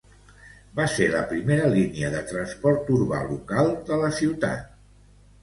Va 0.77 0.85
ser 0.93 1.09
la 1.15 1.19
primera 1.33 1.67
línia 1.73 2.09
de 2.15 2.23
transport 2.31 2.91
urbà 2.97 3.21
local 3.35 3.71
de 3.93 4.01
la 4.07 4.11
ciutat. 4.23 4.67